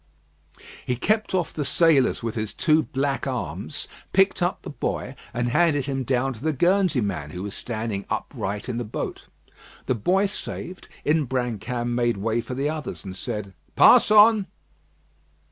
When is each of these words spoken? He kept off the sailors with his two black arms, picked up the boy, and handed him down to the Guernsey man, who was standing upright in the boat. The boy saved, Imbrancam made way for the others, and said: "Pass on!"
He 0.83 0.95
kept 0.95 1.35
off 1.35 1.53
the 1.53 1.63
sailors 1.63 2.23
with 2.23 2.33
his 2.33 2.55
two 2.55 2.81
black 2.81 3.27
arms, 3.27 3.87
picked 4.13 4.41
up 4.41 4.63
the 4.63 4.71
boy, 4.71 5.13
and 5.31 5.49
handed 5.49 5.85
him 5.85 6.03
down 6.03 6.33
to 6.33 6.43
the 6.43 6.51
Guernsey 6.53 7.01
man, 7.01 7.29
who 7.29 7.43
was 7.43 7.53
standing 7.53 8.07
upright 8.09 8.67
in 8.67 8.79
the 8.79 8.83
boat. 8.83 9.27
The 9.85 9.93
boy 9.93 10.25
saved, 10.25 10.87
Imbrancam 11.05 11.93
made 11.93 12.17
way 12.17 12.41
for 12.41 12.55
the 12.55 12.67
others, 12.67 13.05
and 13.05 13.15
said: 13.15 13.53
"Pass 13.75 14.09
on!" 14.09 14.47